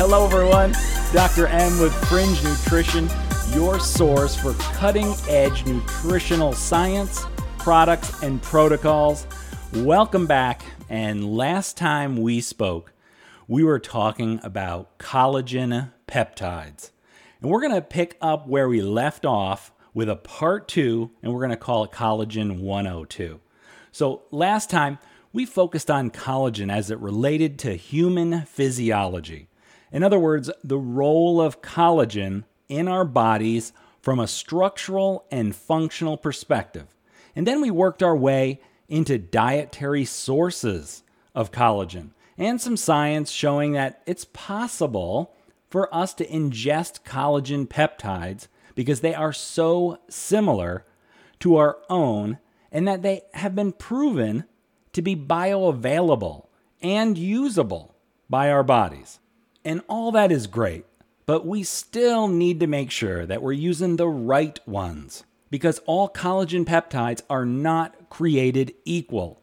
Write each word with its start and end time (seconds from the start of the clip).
Hello, 0.00 0.24
everyone. 0.24 0.76
Dr. 1.12 1.48
M 1.48 1.80
with 1.80 1.92
Fringe 2.06 2.40
Nutrition, 2.44 3.10
your 3.52 3.80
source 3.80 4.36
for 4.36 4.54
cutting 4.74 5.12
edge 5.28 5.66
nutritional 5.66 6.52
science, 6.52 7.26
products, 7.58 8.22
and 8.22 8.40
protocols. 8.40 9.26
Welcome 9.74 10.26
back. 10.28 10.62
And 10.88 11.36
last 11.36 11.76
time 11.76 12.16
we 12.16 12.40
spoke, 12.40 12.92
we 13.48 13.64
were 13.64 13.80
talking 13.80 14.38
about 14.44 15.00
collagen 15.00 15.90
peptides. 16.06 16.92
And 17.42 17.50
we're 17.50 17.60
going 17.60 17.74
to 17.74 17.82
pick 17.82 18.16
up 18.20 18.46
where 18.46 18.68
we 18.68 18.80
left 18.80 19.26
off 19.26 19.72
with 19.94 20.08
a 20.08 20.14
part 20.14 20.68
two, 20.68 21.10
and 21.24 21.32
we're 21.32 21.40
going 21.40 21.50
to 21.50 21.56
call 21.56 21.82
it 21.82 21.90
Collagen 21.90 22.60
102. 22.60 23.40
So, 23.90 24.22
last 24.30 24.70
time 24.70 24.98
we 25.32 25.44
focused 25.44 25.90
on 25.90 26.12
collagen 26.12 26.72
as 26.72 26.88
it 26.88 27.00
related 27.00 27.58
to 27.58 27.74
human 27.74 28.42
physiology. 28.42 29.47
In 29.92 30.02
other 30.02 30.18
words, 30.18 30.50
the 30.62 30.78
role 30.78 31.40
of 31.40 31.62
collagen 31.62 32.44
in 32.68 32.88
our 32.88 33.04
bodies 33.04 33.72
from 34.02 34.20
a 34.20 34.26
structural 34.26 35.24
and 35.30 35.54
functional 35.54 36.16
perspective. 36.16 36.86
And 37.34 37.46
then 37.46 37.60
we 37.60 37.70
worked 37.70 38.02
our 38.02 38.16
way 38.16 38.60
into 38.88 39.18
dietary 39.18 40.04
sources 40.04 41.02
of 41.34 41.52
collagen 41.52 42.10
and 42.38 42.60
some 42.60 42.76
science 42.76 43.30
showing 43.30 43.72
that 43.72 44.02
it's 44.06 44.24
possible 44.24 45.34
for 45.68 45.92
us 45.94 46.14
to 46.14 46.26
ingest 46.26 47.02
collagen 47.02 47.66
peptides 47.66 48.46
because 48.74 49.00
they 49.00 49.14
are 49.14 49.32
so 49.32 49.98
similar 50.08 50.84
to 51.40 51.56
our 51.56 51.78
own 51.90 52.38
and 52.70 52.86
that 52.86 53.02
they 53.02 53.22
have 53.34 53.54
been 53.54 53.72
proven 53.72 54.44
to 54.92 55.02
be 55.02 55.16
bioavailable 55.16 56.46
and 56.80 57.18
usable 57.18 57.94
by 58.30 58.50
our 58.50 58.62
bodies. 58.62 59.18
And 59.68 59.82
all 59.86 60.12
that 60.12 60.32
is 60.32 60.46
great, 60.46 60.86
but 61.26 61.44
we 61.44 61.62
still 61.62 62.26
need 62.26 62.58
to 62.60 62.66
make 62.66 62.90
sure 62.90 63.26
that 63.26 63.42
we're 63.42 63.52
using 63.52 63.96
the 63.96 64.08
right 64.08 64.58
ones 64.66 65.24
because 65.50 65.78
all 65.80 66.08
collagen 66.08 66.64
peptides 66.64 67.20
are 67.28 67.44
not 67.44 68.08
created 68.08 68.72
equal. 68.86 69.42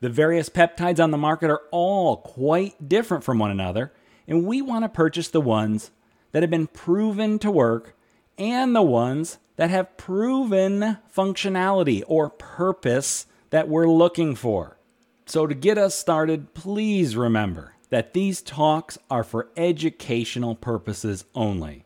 The 0.00 0.08
various 0.08 0.48
peptides 0.48 0.98
on 0.98 1.12
the 1.12 1.16
market 1.16 1.50
are 1.50 1.62
all 1.70 2.16
quite 2.16 2.88
different 2.88 3.22
from 3.22 3.38
one 3.38 3.52
another, 3.52 3.92
and 4.26 4.44
we 4.44 4.60
want 4.60 4.84
to 4.84 4.88
purchase 4.88 5.28
the 5.28 5.40
ones 5.40 5.92
that 6.32 6.42
have 6.42 6.50
been 6.50 6.66
proven 6.66 7.38
to 7.38 7.50
work 7.52 7.96
and 8.36 8.74
the 8.74 8.82
ones 8.82 9.38
that 9.54 9.70
have 9.70 9.96
proven 9.96 10.98
functionality 11.16 12.02
or 12.08 12.28
purpose 12.28 13.26
that 13.50 13.68
we're 13.68 13.86
looking 13.86 14.34
for. 14.34 14.78
So, 15.26 15.46
to 15.46 15.54
get 15.54 15.78
us 15.78 15.94
started, 15.94 16.54
please 16.54 17.16
remember 17.16 17.74
that 17.90 18.14
these 18.14 18.40
talks 18.40 18.98
are 19.10 19.24
for 19.24 19.48
educational 19.56 20.54
purposes 20.54 21.24
only 21.34 21.84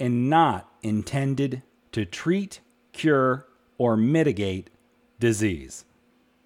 and 0.00 0.28
not 0.28 0.68
intended 0.82 1.62
to 1.92 2.04
treat, 2.04 2.60
cure, 2.92 3.46
or 3.78 3.96
mitigate 3.96 4.70
disease. 5.20 5.84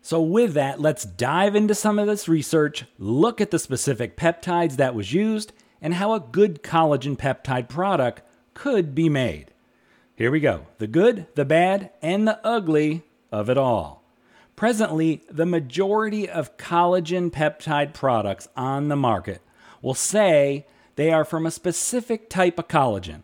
So, 0.03 0.21
with 0.21 0.55
that, 0.55 0.81
let's 0.81 1.05
dive 1.05 1.57
into 1.57 1.75
some 1.75 1.99
of 1.99 2.07
this 2.07 2.29
research, 2.29 2.85
look 2.99 3.41
at 3.41 3.51
the 3.51 3.59
specific 3.59 4.17
peptides 4.17 4.77
that 4.77 4.95
was 4.95 5.13
used, 5.13 5.53
and 5.81 5.95
how 5.95 6.13
a 6.13 6.21
good 6.21 6.63
collagen 6.63 7.17
peptide 7.17 7.69
product 7.69 8.23
could 8.55 8.95
be 8.95 9.09
made. 9.09 9.53
Here 10.15 10.31
we 10.31 10.41
go 10.41 10.67
the 10.79 10.87
good, 10.87 11.27
the 11.35 11.45
bad, 11.45 11.91
and 12.01 12.27
the 12.27 12.45
ugly 12.47 13.05
of 13.33 13.51
it 13.51 13.59
all. 13.59 14.03
Presently, 14.57 15.23
the 15.31 15.45
majority 15.45 16.29
of 16.29 16.57
collagen 16.57 17.31
peptide 17.31 17.93
products 17.93 18.49
on 18.57 18.89
the 18.89 18.97
market 18.97 19.43
will 19.83 19.95
say 19.95 20.67
they 20.97 21.13
are 21.13 21.27
from 21.27 21.45
a 21.45 21.51
specific 21.51 22.31
type 22.31 22.59
of 22.59 22.67
collagen. 22.67 23.23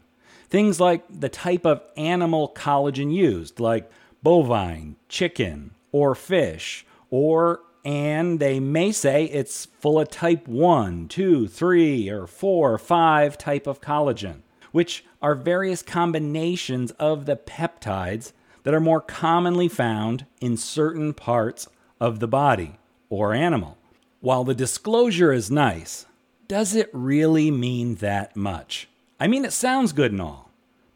Things 0.51 0.79
like 0.79 1.05
the 1.09 1.31
type 1.31 1.65
of 1.65 1.83
animal 1.97 2.53
collagen 2.55 3.11
used, 3.13 3.59
like 3.59 3.91
bovine, 4.23 4.97
chicken, 5.09 5.71
or 5.91 6.15
fish, 6.15 6.85
or 7.11 7.61
and 7.85 8.39
they 8.39 8.61
may 8.61 8.93
say 8.93 9.25
it's 9.25 9.65
full 9.65 9.99
of 9.99 10.09
type 10.09 10.47
1, 10.47 11.09
2, 11.09 11.49
3, 11.49 12.11
or 12.11 12.27
4, 12.27 12.79
5 12.79 13.39
type 13.39 13.67
of 13.67 13.81
collagen, 13.81 14.43
which 14.71 15.05
are 15.21 15.35
various 15.35 15.83
combinations 15.83 16.93
of 16.93 17.25
the 17.25 17.37
peptides 17.37 18.33
that 18.63 18.75
are 18.75 18.81
more 18.81 19.01
commonly 19.01 19.69
found 19.69 20.27
in 20.41 20.57
certain 20.57 21.13
parts 21.13 21.69
of 22.01 22.21
the 22.21 22.29
body 22.29 22.79
or 23.09 23.35
animal. 23.35 23.77
While 24.21 24.45
the 24.45 24.55
disclosure 24.55 25.33
is 25.33 25.51
nice, 25.51 26.07
does 26.49 26.75
it 26.75 26.91
really 26.93 27.51
mean 27.51 27.97
that 27.97 28.37
much? 28.37 28.89
I 29.19 29.27
mean, 29.27 29.45
it 29.45 29.53
sounds 29.53 29.93
good 29.93 30.13
and 30.13 30.21
all, 30.21 30.51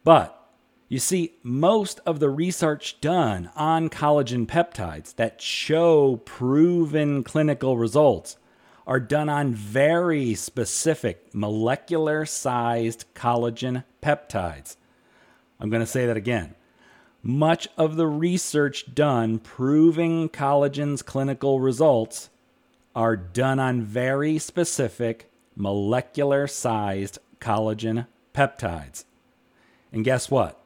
but 0.05 0.37
you 0.88 1.00
see, 1.00 1.34
most 1.43 2.00
of 2.06 2.21
the 2.21 2.31
research 2.31 3.00
done 3.00 3.50
on 3.56 3.88
collagen 3.88 4.47
peptides 4.47 5.16
that 5.16 5.43
show 5.43 6.16
proven 6.25 7.25
clinical 7.25 7.76
results 7.76 8.37
are 8.87 9.00
done 9.00 9.28
on 9.28 9.53
very 9.53 10.34
specific 10.34 11.34
molecular 11.34 12.25
sized 12.25 13.05
collagen 13.15 13.82
peptides. 14.00 14.76
I'm 15.59 15.71
going 15.71 15.81
to 15.81 15.87
say 15.87 16.06
that 16.06 16.16
again. 16.16 16.55
Much 17.28 17.66
of 17.76 17.97
the 17.97 18.06
research 18.06 18.94
done 18.94 19.41
proving 19.41 20.28
collagen's 20.28 21.03
clinical 21.03 21.59
results 21.59 22.31
are 22.94 23.16
done 23.16 23.59
on 23.59 23.82
very 23.82 24.38
specific 24.38 25.28
molecular 25.56 26.47
sized 26.47 27.19
collagen 27.41 28.06
peptides. 28.32 29.06
And 29.91 30.04
guess 30.04 30.31
what? 30.31 30.64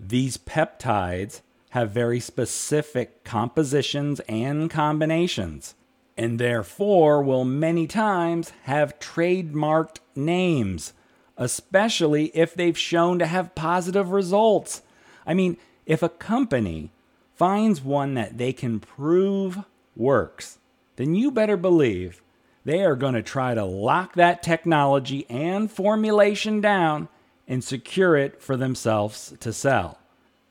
These 0.00 0.38
peptides 0.38 1.42
have 1.70 1.90
very 1.90 2.20
specific 2.20 3.22
compositions 3.22 4.20
and 4.20 4.70
combinations, 4.70 5.74
and 6.16 6.38
therefore 6.38 7.22
will 7.22 7.44
many 7.44 7.86
times 7.86 8.54
have 8.62 8.98
trademarked 8.98 9.98
names, 10.16 10.94
especially 11.36 12.34
if 12.34 12.54
they've 12.54 12.78
shown 12.78 13.18
to 13.18 13.26
have 13.26 13.54
positive 13.54 14.10
results. 14.10 14.80
I 15.26 15.34
mean, 15.34 15.58
if 15.88 16.02
a 16.02 16.08
company 16.08 16.92
finds 17.34 17.82
one 17.82 18.14
that 18.14 18.38
they 18.38 18.52
can 18.52 18.78
prove 18.78 19.58
works, 19.96 20.58
then 20.96 21.14
you 21.14 21.30
better 21.30 21.56
believe 21.56 22.22
they 22.64 22.84
are 22.84 22.94
going 22.94 23.14
to 23.14 23.22
try 23.22 23.54
to 23.54 23.64
lock 23.64 24.14
that 24.14 24.42
technology 24.42 25.24
and 25.30 25.72
formulation 25.72 26.60
down 26.60 27.08
and 27.48 27.64
secure 27.64 28.16
it 28.16 28.42
for 28.42 28.56
themselves 28.56 29.34
to 29.40 29.52
sell. 29.52 29.98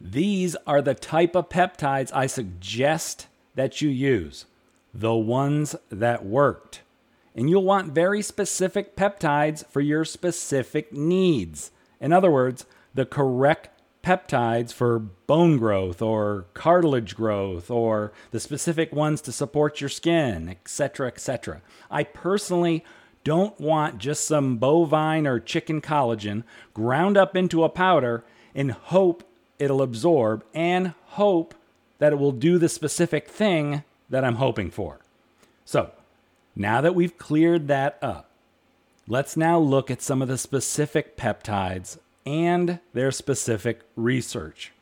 These 0.02 0.56
are 0.66 0.82
the 0.82 0.96
type 0.96 1.36
of 1.36 1.50
peptides 1.50 2.12
I 2.14 2.26
suggest 2.26 3.28
that 3.54 3.80
you 3.80 3.90
use, 3.90 4.46
the 4.92 5.14
ones 5.14 5.76
that 5.90 6.26
worked. 6.26 6.82
And 7.36 7.48
you'll 7.48 7.64
want 7.64 7.94
very 7.94 8.24
specific 8.24 8.96
peptides 8.96 9.64
for 9.68 9.82
your 9.82 10.04
specific 10.04 10.92
needs. 10.92 11.70
In 12.02 12.12
other 12.12 12.32
words, 12.32 12.66
the 12.96 13.06
correct 13.06 13.77
peptides 14.04 14.72
for 14.72 15.00
bone 15.00 15.58
growth 15.58 16.02
or 16.02 16.46
cartilage 16.54 17.16
growth 17.16 17.70
or 17.70 18.12
the 18.32 18.40
specific 18.40 18.94
ones 18.94 19.22
to 19.22 19.32
support 19.32 19.82
your 19.82 19.90
skin, 19.90 20.50
etc., 20.50 21.08
etc. 21.08 21.62
I 21.92 22.04
personally 22.04 22.84
don't 23.24 23.60
want 23.60 23.98
just 23.98 24.26
some 24.26 24.58
bovine 24.58 25.28
or 25.28 25.40
chicken 25.40 25.82
collagen 25.82 26.44
ground 26.74 27.18
up 27.18 27.36
into 27.36 27.64
a 27.64 27.70
powder 27.70 28.24
and 28.56 28.72
hope 28.72 29.24
it'll 29.60 29.82
absorb 29.82 30.46
and 30.54 30.94
hope 31.08 31.54
that 32.00 32.14
it 32.14 32.20
will 32.20 32.32
do 32.32 32.58
the 32.58 32.70
specific 32.70 33.28
thing 33.28 33.84
that 34.10 34.24
I'm 34.24 34.36
hoping 34.36 34.72
for. 34.72 35.00
So, 35.66 35.92
now 36.56 36.80
that 36.82 36.96
we've 36.96 37.18
cleared 37.18 37.68
that 37.68 37.98
up, 38.02 38.30
let's 39.08 39.36
now 39.36 39.60
look 39.60 39.92
at 39.92 40.02
some 40.02 40.22
of 40.22 40.28
the 40.28 40.38
specific 40.38 41.18
peptides 41.18 41.98
and 42.28 42.80
their 42.92 43.10
specific 43.10 43.80
research. 43.96 44.74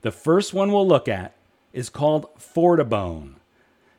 The 0.00 0.10
first 0.10 0.52
one 0.52 0.72
we'll 0.72 0.86
look 0.86 1.06
at 1.06 1.32
is 1.72 1.88
called 1.88 2.26
Fortibone. 2.36 3.34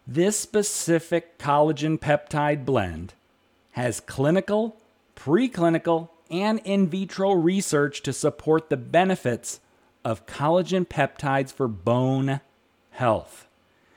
This 0.06 0.38
specific 0.38 1.40
collagen 1.40 1.98
peptide 1.98 2.66
blend 2.66 3.14
has 3.72 4.02
clinical, 4.02 4.76
preclinical, 5.16 6.10
and 6.30 6.60
in 6.66 6.90
vitro 6.90 7.32
research 7.32 8.02
to 8.02 8.12
support 8.12 8.70
the 8.70 8.76
benefits 8.76 9.62
of 10.04 10.26
collagen 10.26 10.86
peptides 10.86 11.54
for 11.54 11.70
bone 11.70 12.42
health. 12.92 13.48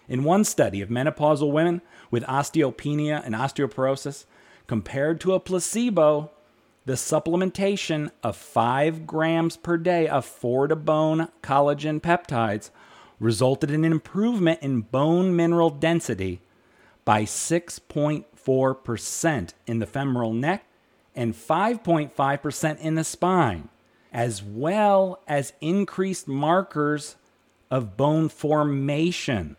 In 0.08 0.22
one 0.22 0.44
study 0.44 0.80
of 0.80 0.90
menopausal 0.90 1.50
women 1.50 1.82
with 2.12 2.22
osteopenia 2.26 3.20
and 3.24 3.34
osteoporosis, 3.34 4.26
compared 4.68 5.20
to 5.22 5.34
a 5.34 5.40
placebo, 5.40 6.30
the 6.86 6.94
supplementation 6.94 8.10
of 8.22 8.36
5 8.36 9.06
grams 9.06 9.56
per 9.56 9.76
day 9.76 10.06
of 10.08 10.24
Fortibone 10.24 11.30
collagen 11.42 12.00
peptides 12.00 12.70
resulted 13.18 13.72
in 13.72 13.84
an 13.84 13.90
improvement 13.92 14.60
in 14.62 14.82
bone 14.82 15.34
mineral 15.34 15.70
density 15.70 16.40
by 17.04 17.24
6.4% 17.24 19.52
in 19.66 19.80
the 19.80 19.86
femoral 19.86 20.32
neck 20.32 20.64
and 21.14 21.34
5.5% 21.34 22.78
in 22.78 22.94
the 22.94 23.04
spine, 23.04 23.68
as 24.12 24.42
well 24.42 25.20
as 25.26 25.54
increased 25.60 26.28
markers 26.28 27.16
of 27.70 27.96
bone 27.96 28.28
formation, 28.28 29.56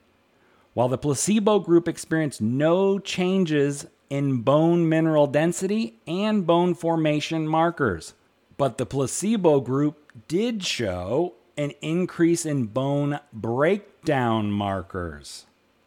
while 0.73 0.87
the 0.87 0.97
placebo 0.97 1.59
group 1.59 1.89
experienced 1.89 2.41
no 2.41 2.99
changes 2.99 3.87
in 4.09 4.41
bone 4.41 4.87
mineral 4.87 5.27
density 5.27 5.99
and 6.07 6.45
bone 6.45 6.73
formation 6.73 7.47
markers. 7.47 8.13
But 8.57 8.77
the 8.77 8.85
placebo 8.85 9.59
group 9.59 10.11
did 10.27 10.63
show 10.63 11.33
an 11.57 11.71
increase 11.81 12.45
in 12.45 12.65
bone 12.65 13.19
breakdown 13.33 14.51
markers. 14.51 15.45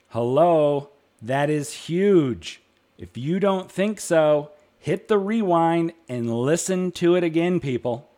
Hello, 0.08 0.90
that 1.22 1.48
is 1.48 1.72
huge. 1.72 2.60
If 2.98 3.16
you 3.16 3.40
don't 3.40 3.70
think 3.70 4.00
so, 4.00 4.50
hit 4.78 5.08
the 5.08 5.18
rewind 5.18 5.92
and 6.08 6.34
listen 6.34 6.92
to 6.92 7.14
it 7.14 7.24
again, 7.24 7.60
people. 7.60 8.08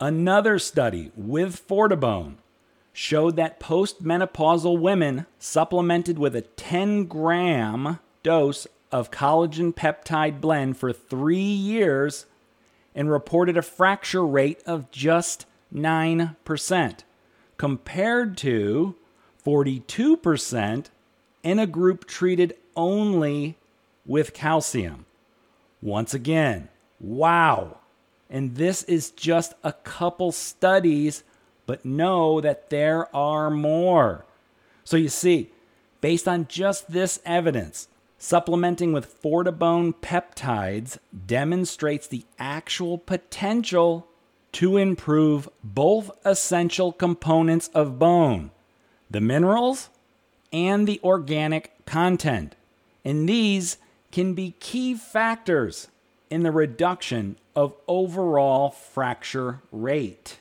Another 0.00 0.58
study 0.58 1.10
with 1.16 1.66
Fortibone 1.66 2.36
showed 2.92 3.36
that 3.36 3.60
postmenopausal 3.60 4.78
women 4.78 5.26
supplemented 5.38 6.18
with 6.18 6.36
a 6.36 6.42
10 6.42 7.04
gram 7.04 7.98
dose 8.22 8.66
of 8.96 9.10
collagen 9.10 9.74
peptide 9.74 10.40
blend 10.40 10.74
for 10.78 10.90
three 10.90 11.36
years 11.36 12.24
and 12.94 13.10
reported 13.10 13.54
a 13.54 13.60
fracture 13.60 14.26
rate 14.26 14.62
of 14.64 14.90
just 14.90 15.44
9%, 15.74 16.98
compared 17.58 18.38
to 18.38 18.94
42% 19.44 20.86
in 21.42 21.58
a 21.58 21.66
group 21.66 22.06
treated 22.06 22.56
only 22.74 23.58
with 24.06 24.32
calcium. 24.32 25.04
Once 25.82 26.14
again, 26.14 26.70
wow. 26.98 27.76
And 28.30 28.56
this 28.56 28.82
is 28.84 29.10
just 29.10 29.52
a 29.62 29.74
couple 29.74 30.32
studies 30.32 31.22
but 31.66 31.84
know 31.84 32.40
that 32.40 32.70
there 32.70 33.14
are 33.14 33.50
more. 33.50 34.24
So 34.84 34.96
you 34.96 35.10
see, 35.10 35.50
based 36.00 36.26
on 36.26 36.48
just 36.48 36.90
this 36.90 37.20
evidence, 37.26 37.88
supplementing 38.18 38.92
with 38.92 39.22
Fortibone 39.22 39.94
peptides 39.94 40.98
demonstrates 41.26 42.06
the 42.06 42.24
actual 42.38 42.98
potential 42.98 44.08
to 44.52 44.76
improve 44.76 45.48
both 45.62 46.10
essential 46.24 46.92
components 46.92 47.68
of 47.74 47.98
bone 47.98 48.50
the 49.08 49.20
minerals 49.20 49.88
and 50.52 50.88
the 50.88 51.00
organic 51.04 51.84
content. 51.86 52.56
And 53.04 53.28
these 53.28 53.76
can 54.10 54.34
be 54.34 54.54
key 54.58 54.94
factors 54.94 55.88
in 56.28 56.42
the 56.42 56.50
reduction 56.50 57.36
of 57.54 57.74
overall 57.86 58.70
fracture 58.70 59.60
rate. 59.70 60.40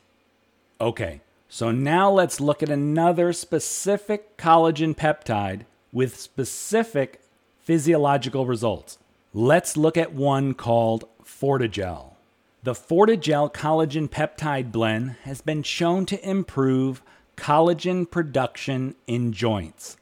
Okay, 0.82 1.22
so 1.48 1.72
now 1.72 2.10
let's 2.10 2.40
look 2.40 2.64
at 2.64 2.70
another 2.70 3.34
specific 3.34 4.36
collagen 4.38 4.96
peptide 4.96 5.62
with 5.94 6.20
specific 6.20 7.22
physiological 7.66 8.46
results. 8.46 9.00
Let's 9.34 9.76
look 9.76 9.98
at 9.98 10.14
one 10.14 10.54
called 10.54 11.06
Fortigel. 11.24 12.14
The 12.62 12.74
Fortigel 12.74 13.52
collagen 13.52 14.08
peptide 14.08 14.72
blend 14.72 15.16
has 15.24 15.42
been 15.42 15.64
shown 15.64 16.06
to 16.06 16.30
improve 16.30 17.02
collagen 17.36 18.10
production 18.10 18.96
in 19.08 19.34
joints, 19.34 19.98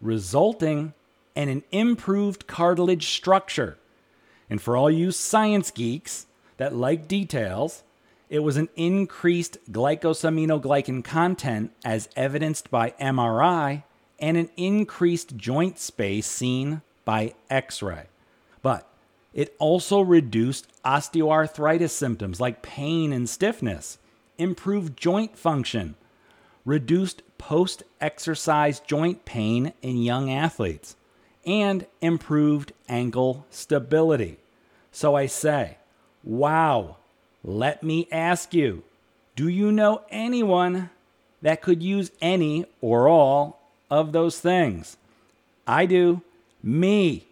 resulting 0.00 0.92
in 1.34 1.48
an 1.48 1.62
improved 1.72 2.46
cartilage 2.46 3.08
structure. 3.08 3.78
And 4.50 4.60
for 4.60 4.76
all 4.76 4.90
you 4.90 5.10
science 5.10 5.70
geeks 5.70 6.26
that 6.58 6.74
like 6.74 7.08
details, 7.08 7.82
it 8.28 8.40
was 8.40 8.58
an 8.58 8.68
increased 8.76 9.56
glycosaminoglycan 9.72 11.02
content 11.02 11.72
as 11.82 12.10
evidenced 12.14 12.70
by 12.70 12.90
MRI 13.00 13.84
and 14.18 14.36
an 14.36 14.50
increased 14.56 15.36
joint 15.36 15.78
space 15.78 16.26
seen 16.26 16.82
by 17.06 17.32
X 17.48 17.80
ray. 17.80 18.04
But 18.60 18.86
it 19.32 19.56
also 19.58 20.02
reduced 20.02 20.66
osteoarthritis 20.84 21.90
symptoms 21.90 22.38
like 22.38 22.60
pain 22.60 23.14
and 23.14 23.26
stiffness, 23.26 23.96
improved 24.36 24.98
joint 24.98 25.38
function, 25.38 25.94
reduced 26.66 27.22
post 27.38 27.82
exercise 28.00 28.80
joint 28.80 29.24
pain 29.24 29.72
in 29.80 30.02
young 30.02 30.30
athletes, 30.30 30.96
and 31.46 31.86
improved 32.02 32.72
ankle 32.88 33.46
stability. 33.50 34.38
So 34.90 35.14
I 35.14 35.26
say, 35.26 35.78
wow, 36.24 36.96
let 37.44 37.82
me 37.82 38.08
ask 38.10 38.52
you 38.52 38.82
do 39.36 39.48
you 39.48 39.70
know 39.70 40.00
anyone 40.10 40.88
that 41.42 41.60
could 41.60 41.82
use 41.82 42.10
any 42.22 42.64
or 42.80 43.06
all 43.06 43.60
of 43.90 44.12
those 44.12 44.40
things? 44.40 44.96
I 45.66 45.84
do. 45.84 46.22
Me. 46.66 47.28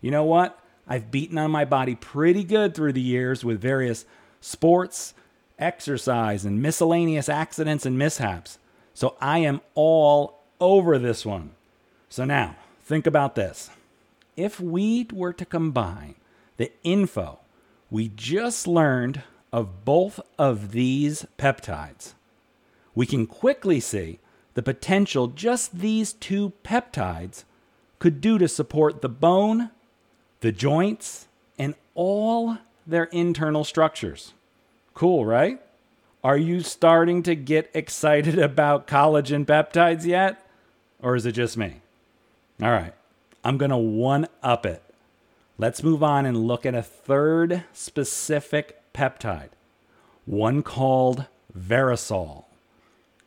You 0.00 0.10
know 0.10 0.24
what? 0.24 0.58
I've 0.86 1.10
beaten 1.10 1.38
on 1.38 1.50
my 1.50 1.64
body 1.64 1.94
pretty 1.94 2.44
good 2.44 2.74
through 2.74 2.92
the 2.92 3.00
years 3.00 3.42
with 3.42 3.60
various 3.60 4.04
sports, 4.42 5.14
exercise, 5.58 6.44
and 6.44 6.60
miscellaneous 6.60 7.30
accidents 7.30 7.86
and 7.86 7.98
mishaps. 7.98 8.58
So 8.92 9.16
I 9.20 9.38
am 9.38 9.62
all 9.74 10.40
over 10.60 10.98
this 10.98 11.24
one. 11.24 11.52
So 12.10 12.26
now, 12.26 12.56
think 12.82 13.06
about 13.06 13.34
this. 13.34 13.70
If 14.36 14.60
we 14.60 15.08
were 15.12 15.32
to 15.32 15.46
combine 15.46 16.16
the 16.58 16.70
info 16.82 17.38
we 17.90 18.08
just 18.08 18.66
learned 18.66 19.22
of 19.52 19.84
both 19.84 20.18
of 20.36 20.72
these 20.72 21.26
peptides, 21.38 22.14
we 22.94 23.06
can 23.06 23.24
quickly 23.26 23.78
see 23.78 24.18
the 24.54 24.62
potential 24.62 25.28
just 25.28 25.78
these 25.78 26.12
two 26.12 26.52
peptides 26.64 27.44
could 28.04 28.20
do 28.20 28.36
to 28.36 28.46
support 28.46 29.00
the 29.00 29.08
bone, 29.08 29.70
the 30.40 30.52
joints, 30.52 31.26
and 31.58 31.74
all 31.94 32.58
their 32.86 33.04
internal 33.04 33.64
structures. 33.64 34.34
Cool, 34.92 35.24
right? 35.24 35.58
Are 36.22 36.36
you 36.36 36.60
starting 36.60 37.22
to 37.22 37.34
get 37.34 37.70
excited 37.72 38.38
about 38.50 38.86
collagen 38.86 39.46
peptides 39.46 40.04
yet? 40.04 40.46
Or 41.00 41.16
is 41.16 41.24
it 41.24 41.32
just 41.32 41.56
me? 41.56 41.80
All 42.60 42.72
right, 42.72 42.92
I'm 43.42 43.56
going 43.56 43.70
to 43.70 43.78
one 43.78 44.26
up 44.42 44.66
it. 44.66 44.82
Let's 45.56 45.82
move 45.82 46.02
on 46.02 46.26
and 46.26 46.46
look 46.46 46.66
at 46.66 46.74
a 46.74 46.82
third 46.82 47.64
specific 47.72 48.82
peptide, 48.92 49.48
one 50.26 50.62
called 50.62 51.24
Verisol. 51.58 52.44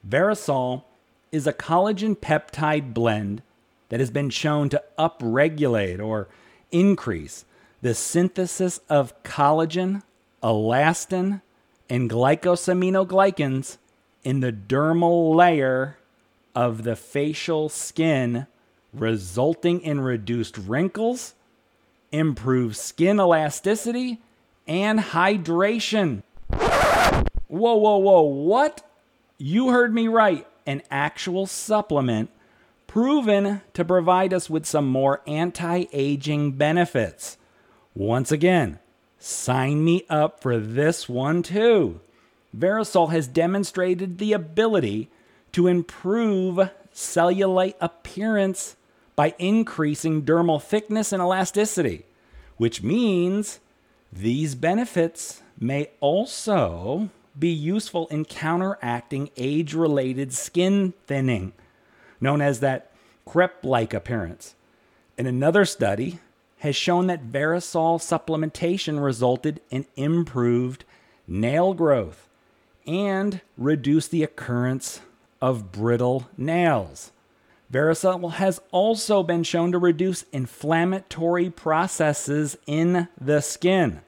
Verisol 0.08 0.84
is 1.32 1.48
a 1.48 1.54
collagen 1.54 2.16
peptide 2.16 2.94
blend 2.94 3.42
that 3.90 4.00
has 4.00 4.12
been 4.12 4.30
shown 4.30 4.70
to 4.70 4.84
upregulate 4.98 6.04
or 6.04 6.28
increase 6.72 7.46
the 7.82 7.94
synthesis 7.94 8.80
of 8.90 9.22
collagen, 9.24 10.04
elastin, 10.44 11.42
and 11.90 12.10
glycosaminoglycans 12.10 13.78
in 14.24 14.40
the 14.42 14.52
dermal 14.52 15.36
layer 15.36 15.98
of 16.54 16.84
the 16.84 16.96
facial 16.96 17.70
skin, 17.70 18.48
resulting 18.94 19.80
in 19.82 20.02
reduced 20.02 20.58
wrinkles, 20.58 21.34
improved 22.12 22.76
skin 22.76 23.20
elasticity, 23.20 24.20
and 24.68 25.00
hydration. 25.00 26.24
Whoa, 27.48 27.76
whoa, 27.76 27.98
whoa, 27.98 28.22
what? 28.22 28.86
You 29.38 29.70
heard 29.70 29.94
me 29.94 30.08
right. 30.08 30.46
An 30.66 30.82
actual 30.92 31.46
supplement 31.46 32.30
proven 32.88 33.62
to 33.74 33.86
provide 33.86 34.34
us 34.34 34.50
with 34.50 34.66
some 34.66 34.88
more 34.88 35.22
anti 35.28 35.86
aging 35.94 36.54
benefits. 36.54 37.38
Once 37.94 38.32
again, 38.32 38.80
sign 39.20 39.84
me 39.84 40.04
up 40.10 40.42
for 40.42 40.58
this 40.58 41.08
one 41.08 41.44
too. 41.44 42.00
Verisol 42.58 43.12
has 43.12 43.28
demonstrated 43.28 44.18
the 44.18 44.34
ability 44.34 45.10
to 45.52 45.68
improve 45.68 46.70
cellulite 46.94 47.76
appearance 47.80 48.76
by 49.16 49.34
increasing 49.40 50.24
dermal 50.24 50.62
thickness 50.62 51.12
and 51.12 51.22
elasticity, 51.22 52.06
which 52.58 52.84
means 52.84 53.60
these 54.12 54.56
benefits 54.56 55.42
may 55.60 55.90
also 56.00 57.10
be 57.38 57.50
useful 57.50 58.08
in 58.08 58.26
counteracting 58.26 59.30
age 59.38 59.74
related 59.74 60.34
skin 60.34 60.94
thinning, 61.06 61.54
known 62.20 62.42
as 62.42 62.60
that 62.60 62.92
crepe 63.26 63.64
like 63.64 63.94
appearance. 63.94 64.56
In 65.18 65.26
another 65.26 65.66
study, 65.66 66.20
has 66.60 66.76
shown 66.76 67.08
that 67.08 67.32
Verisol 67.32 68.00
supplementation 68.00 69.04
resulted 69.04 69.62
in 69.70 69.86
improved 69.96 70.84
nail 71.28 71.74
growth 71.74 72.28
and 72.86 73.42
reduced 73.58 74.12
the 74.12 74.24
occurrence 74.24 75.02
of 75.42 75.72
brittle 75.72 76.28
nails. 76.38 77.12
Verisol 77.72 78.32
has 78.34 78.62
also 78.72 79.22
been 79.24 79.44
shown 79.44 79.72
to 79.74 79.78
reduce 79.78 80.24
inflammatory 80.32 81.50
processes 81.50 82.58
in 82.66 83.08
the 83.20 83.42
skin. 83.42 84.02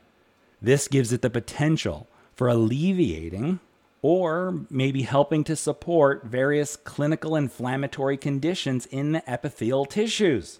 This 0.61 0.87
gives 0.87 1.11
it 1.11 1.21
the 1.21 1.29
potential 1.29 2.07
for 2.35 2.47
alleviating 2.47 3.59
or 4.01 4.65
maybe 4.69 5.01
helping 5.01 5.43
to 5.43 5.55
support 5.55 6.23
various 6.23 6.75
clinical 6.75 7.35
inflammatory 7.35 8.17
conditions 8.17 8.85
in 8.87 9.11
the 9.11 9.29
epithelial 9.29 9.85
tissues. 9.85 10.59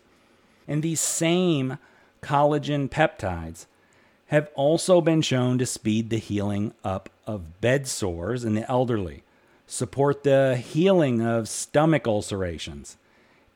And 0.67 0.83
these 0.83 0.99
same 0.99 1.77
collagen 2.21 2.89
peptides 2.89 3.65
have 4.27 4.49
also 4.55 5.01
been 5.01 5.21
shown 5.21 5.57
to 5.57 5.65
speed 5.65 6.09
the 6.09 6.17
healing 6.17 6.73
up 6.83 7.09
of 7.25 7.61
bed 7.61 7.87
sores 7.87 8.43
in 8.43 8.55
the 8.55 8.69
elderly, 8.69 9.23
support 9.65 10.23
the 10.23 10.57
healing 10.57 11.21
of 11.21 11.49
stomach 11.49 12.07
ulcerations, 12.07 12.97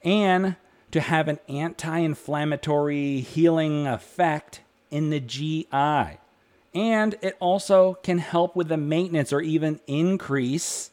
and 0.03 0.55
to 0.91 1.01
have 1.01 1.27
an 1.27 1.39
anti 1.47 1.99
inflammatory 1.99 3.19
healing 3.19 3.85
effect 3.85 4.61
in 4.89 5.09
the 5.09 5.19
GI. 5.19 6.19
And 6.73 7.15
it 7.21 7.37
also 7.39 7.95
can 8.03 8.17
help 8.17 8.55
with 8.55 8.67
the 8.67 8.77
maintenance 8.77 9.31
or 9.31 9.41
even 9.41 9.79
increase 9.85 10.91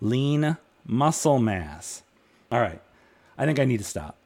lean 0.00 0.56
muscle 0.84 1.38
mass. 1.38 2.02
All 2.50 2.60
right, 2.60 2.82
I 3.38 3.46
think 3.46 3.58
I 3.58 3.64
need 3.64 3.78
to 3.78 3.84
stop. 3.84 4.18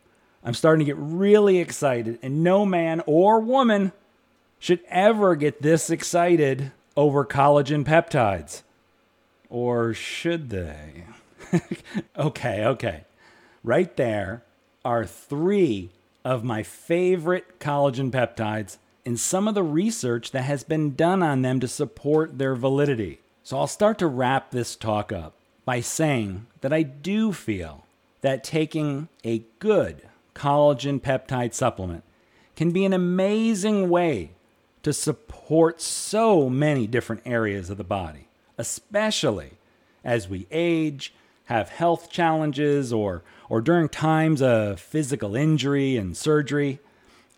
I'm 0.42 0.54
starting 0.54 0.84
to 0.84 0.92
get 0.92 0.98
really 0.98 1.58
excited, 1.58 2.18
and 2.22 2.42
no 2.42 2.64
man 2.64 3.02
or 3.06 3.40
woman 3.40 3.92
should 4.58 4.80
ever 4.88 5.36
get 5.36 5.62
this 5.62 5.90
excited 5.90 6.72
over 6.96 7.24
collagen 7.24 7.84
peptides. 7.84 8.62
Or 9.48 9.94
should 9.94 10.50
they? 10.50 11.04
okay, 12.16 12.64
okay. 12.64 13.04
Right 13.62 13.96
there 13.96 14.42
are 14.84 15.04
three 15.04 15.90
of 16.24 16.42
my 16.42 16.62
favorite 16.62 17.60
collagen 17.60 18.10
peptides 18.10 18.78
and 19.06 19.20
some 19.20 19.46
of 19.46 19.54
the 19.54 19.62
research 19.62 20.32
that 20.32 20.42
has 20.42 20.64
been 20.64 20.96
done 20.96 21.22
on 21.22 21.42
them 21.42 21.60
to 21.60 21.68
support 21.68 22.38
their 22.38 22.56
validity. 22.56 23.20
So 23.44 23.56
I'll 23.56 23.68
start 23.68 23.98
to 23.98 24.08
wrap 24.08 24.50
this 24.50 24.74
talk 24.74 25.12
up 25.12 25.34
by 25.64 25.80
saying 25.80 26.48
that 26.60 26.72
I 26.72 26.82
do 26.82 27.32
feel 27.32 27.86
that 28.20 28.42
taking 28.42 29.08
a 29.22 29.44
good 29.60 30.02
collagen 30.34 31.00
peptide 31.00 31.54
supplement 31.54 32.02
can 32.56 32.72
be 32.72 32.84
an 32.84 32.92
amazing 32.92 33.88
way 33.88 34.32
to 34.82 34.92
support 34.92 35.80
so 35.80 36.50
many 36.50 36.88
different 36.88 37.22
areas 37.24 37.70
of 37.70 37.76
the 37.76 37.84
body, 37.84 38.26
especially 38.58 39.52
as 40.04 40.28
we 40.28 40.48
age, 40.50 41.14
have 41.44 41.68
health 41.68 42.10
challenges, 42.10 42.92
or, 42.92 43.22
or 43.48 43.60
during 43.60 43.88
times 43.88 44.42
of 44.42 44.80
physical 44.80 45.36
injury 45.36 45.96
and 45.96 46.16
surgery. 46.16 46.80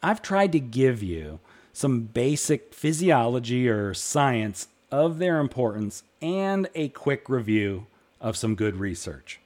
I've 0.03 0.23
tried 0.23 0.53
to 0.53 0.61
give 0.61 1.03
you 1.03 1.41
some 1.79 2.01
basic 2.01 2.75
physiology 2.75 3.69
or 3.69 3.95
science 3.95 4.67
of 4.91 5.19
their 5.19 5.39
importance, 5.39 6.03
and 6.21 6.69
a 6.75 6.89
quick 6.89 7.29
review 7.29 7.87
of 8.21 8.37
some 8.37 8.55
good 8.57 8.77
research. 8.77 9.39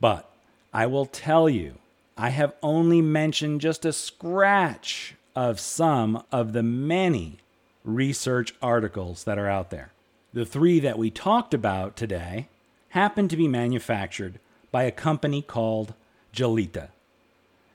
But 0.00 0.30
I 0.72 0.86
will 0.86 1.06
tell 1.06 1.48
you, 1.48 1.74
I 2.16 2.28
have 2.28 2.54
only 2.62 3.02
mentioned 3.02 3.60
just 3.60 3.84
a 3.84 3.92
scratch 3.92 5.16
of 5.34 5.58
some 5.58 6.22
of 6.30 6.52
the 6.52 6.62
many 6.62 7.38
research 7.84 8.54
articles 8.62 9.24
that 9.24 9.38
are 9.38 9.48
out 9.48 9.70
there. 9.70 9.90
The 10.32 10.46
three 10.46 10.78
that 10.80 10.98
we 10.98 11.10
talked 11.10 11.54
about 11.54 11.96
today 11.96 12.48
happen 12.90 13.26
to 13.26 13.36
be 13.36 13.48
manufactured 13.48 14.38
by 14.70 14.84
a 14.84 14.92
company 14.92 15.42
called 15.42 15.94
Gelita. 16.32 16.88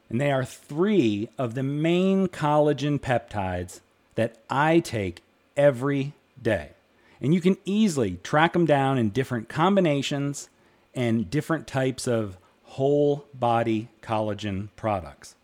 And 0.10 0.22
they 0.22 0.32
are 0.32 0.46
three 0.46 1.30
of 1.38 1.54
the 1.54 1.64
main 1.64 2.28
collagen 2.28 3.00
peptides 3.00 3.82
that 4.20 4.36
I 4.50 4.82
take 4.82 5.24
every 5.56 6.12
day. 6.42 6.72
And 7.22 7.34
you 7.34 7.40
can 7.40 7.56
easily 7.64 8.20
track 8.22 8.52
them 8.52 8.66
down 8.66 8.98
in 8.98 9.12
different 9.12 9.48
combinations 9.48 10.50
and 10.94 11.32
different 11.32 11.68
types 11.68 12.06
of 12.06 12.38
whole 12.64 13.24
body 13.34 13.88
collagen 14.02 14.68
products. 14.76 15.36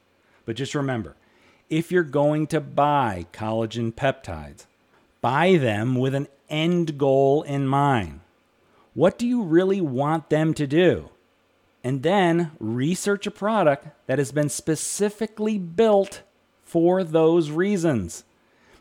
But 0.43 0.57
just 0.57 0.75
remember 0.75 1.15
if 1.69 1.89
you're 1.89 2.03
going 2.03 2.47
to 2.47 2.59
buy 2.59 3.27
collagen 3.31 3.93
peptides, 3.93 4.65
buy 5.21 5.55
them 5.55 5.95
with 5.95 6.13
an 6.13 6.27
end 6.49 6.97
goal 6.97 7.43
in 7.43 7.67
mind. 7.67 8.19
What 8.93 9.17
do 9.17 9.25
you 9.25 9.41
really 9.41 9.79
want 9.79 10.29
them 10.29 10.53
to 10.53 10.67
do? 10.67 11.11
And 11.81 12.03
then 12.03 12.51
research 12.59 13.25
a 13.25 13.31
product 13.31 13.87
that 14.07 14.19
has 14.19 14.33
been 14.33 14.49
specifically 14.49 15.57
built 15.57 16.23
for 16.65 17.05
those 17.05 17.51
reasons. 17.51 18.25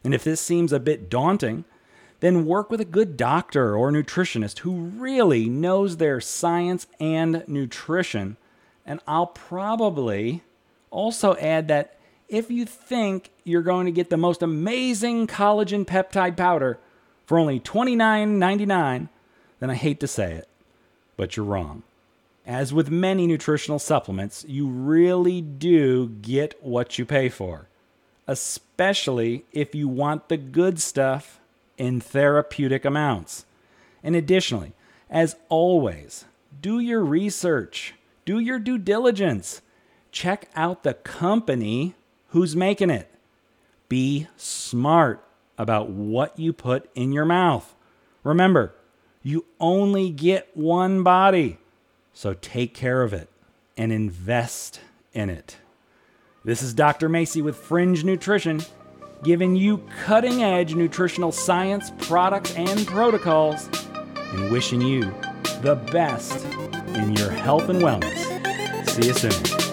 And 0.04 0.14
if 0.14 0.22
this 0.22 0.40
seems 0.40 0.72
a 0.72 0.78
bit 0.78 1.08
daunting, 1.08 1.64
then 2.20 2.46
work 2.46 2.70
with 2.70 2.80
a 2.80 2.86
good 2.86 3.16
doctor 3.16 3.74
or 3.74 3.90
nutritionist 3.90 4.60
who 4.60 4.74
really 4.74 5.48
knows 5.48 5.96
their 5.96 6.20
science 6.20 6.86
and 7.00 7.42
nutrition. 7.48 8.36
And 8.86 9.00
I'll 9.08 9.26
probably 9.26 10.42
also 10.90 11.36
add 11.36 11.68
that 11.68 11.98
if 12.28 12.50
you 12.50 12.66
think 12.66 13.30
you're 13.44 13.62
going 13.62 13.86
to 13.86 13.92
get 13.92 14.10
the 14.10 14.16
most 14.16 14.42
amazing 14.42 15.26
collagen 15.26 15.84
peptide 15.84 16.36
powder 16.36 16.78
for 17.26 17.38
only 17.38 17.60
$29.99, 17.60 19.08
then 19.60 19.70
I 19.70 19.74
hate 19.74 20.00
to 20.00 20.06
say 20.06 20.34
it, 20.34 20.48
but 21.16 21.36
you're 21.36 21.46
wrong. 21.46 21.82
As 22.46 22.74
with 22.74 22.90
many 22.90 23.26
nutritional 23.26 23.78
supplements, 23.78 24.44
you 24.46 24.66
really 24.66 25.40
do 25.40 26.08
get 26.08 26.62
what 26.62 26.98
you 26.98 27.06
pay 27.06 27.30
for 27.30 27.68
especially 28.26 29.44
if 29.52 29.74
you 29.74 29.88
want 29.88 30.28
the 30.28 30.36
good 30.36 30.80
stuff 30.80 31.40
in 31.76 32.00
therapeutic 32.00 32.84
amounts. 32.84 33.44
And 34.02 34.14
additionally, 34.14 34.72
as 35.10 35.36
always, 35.48 36.24
do 36.60 36.78
your 36.78 37.04
research, 37.04 37.94
do 38.24 38.38
your 38.38 38.58
due 38.58 38.78
diligence, 38.78 39.62
check 40.12 40.48
out 40.54 40.82
the 40.82 40.94
company 40.94 41.94
who's 42.28 42.56
making 42.56 42.90
it. 42.90 43.10
Be 43.88 44.28
smart 44.36 45.22
about 45.58 45.90
what 45.90 46.38
you 46.38 46.52
put 46.52 46.88
in 46.94 47.12
your 47.12 47.24
mouth. 47.24 47.74
Remember, 48.22 48.74
you 49.22 49.44
only 49.60 50.10
get 50.10 50.48
one 50.54 51.02
body, 51.02 51.58
so 52.12 52.34
take 52.34 52.74
care 52.74 53.02
of 53.02 53.12
it 53.12 53.28
and 53.76 53.92
invest 53.92 54.80
in 55.12 55.30
it. 55.30 55.56
This 56.46 56.60
is 56.60 56.74
Dr. 56.74 57.08
Macy 57.08 57.40
with 57.40 57.56
Fringe 57.56 58.04
Nutrition, 58.04 58.60
giving 59.22 59.56
you 59.56 59.78
cutting 60.04 60.42
edge 60.42 60.74
nutritional 60.74 61.32
science, 61.32 61.90
products, 62.06 62.54
and 62.54 62.86
protocols, 62.86 63.66
and 64.14 64.52
wishing 64.52 64.82
you 64.82 65.04
the 65.62 65.76
best 65.90 66.44
in 66.88 67.16
your 67.16 67.30
health 67.30 67.70
and 67.70 67.80
wellness. 67.80 68.90
See 68.90 69.06
you 69.06 69.14
soon. 69.14 69.63